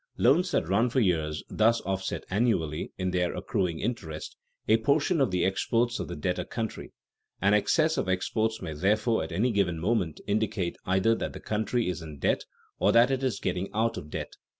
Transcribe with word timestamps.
Loans 0.17 0.49
that 0.49 0.67
run 0.67 0.89
for 0.89 0.99
years 0.99 1.43
thus 1.47 1.79
offset 1.81 2.23
annually 2.31 2.91
(in 2.97 3.11
their 3.11 3.35
accruing 3.35 3.77
interest) 3.79 4.35
a 4.67 4.77
portion 4.77 5.21
of 5.21 5.29
the 5.29 5.45
exports 5.45 5.99
of 5.99 6.07
the 6.07 6.15
debtor 6.15 6.43
country. 6.45 6.91
An 7.39 7.53
excess 7.53 7.97
of 7.99 8.09
exports 8.09 8.63
may 8.63 8.73
therefore 8.73 9.23
at 9.23 9.31
any 9.31 9.51
given 9.51 9.77
moment 9.77 10.19
indicate 10.25 10.75
either 10.87 11.13
that 11.13 11.33
the 11.33 11.39
country 11.39 11.87
is 11.87 12.01
in 12.01 12.17
debt 12.17 12.45
or 12.79 12.91
that 12.91 13.11
it 13.11 13.21
is 13.21 13.39
getting 13.39 13.69
out 13.75 13.95
of 13.95 14.09
debt. 14.09 14.37